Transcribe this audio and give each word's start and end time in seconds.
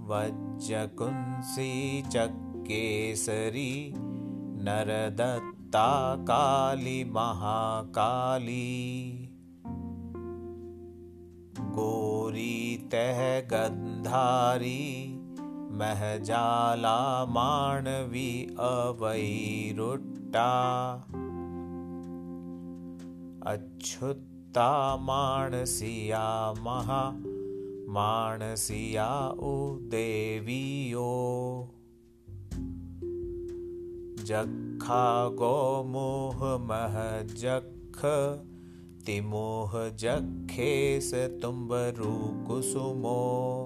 वज्रकुंसी 0.00 2.02
काली 6.16 7.04
महाकाली 7.04 9.25
तह 12.76 13.40
गन्धारी 13.40 15.12
महजाला 15.72 17.24
माणवी 17.28 18.56
अवैरुट्टा। 18.58 20.50
अच्युत्ता 23.46 24.96
माणसिया 24.96 26.54
महा 26.58 27.10
माणसिया 27.88 29.28
उदेवीयो 29.28 31.10
जखा 34.20 35.28
गोमोह 35.28 36.44
महजख 36.58 38.00
तिमोह 39.06 39.88
जखेस 39.88 41.14
तुम्बरु 41.14 42.46
कुसुमो। 42.48 43.64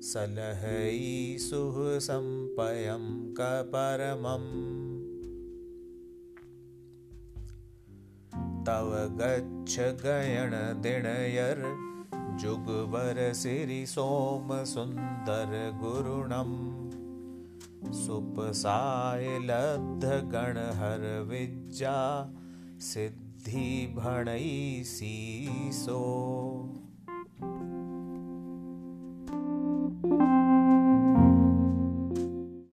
सलहयिसुः 0.06 1.78
सम्पयं 2.06 3.06
कपरमम् 3.40 4.52
तव 8.68 8.92
गच्छ 9.22 9.80
गयणदिणयर् 10.04 11.64
जुगवर 12.42 13.22
सिरि 13.42 13.86
सोम 13.88 14.54
सुन्दर 14.74 15.56
गुरुणम् 15.82 16.56
सुपसाय 18.04 19.28
लब्ध 19.50 20.06
गणहर 20.34 21.08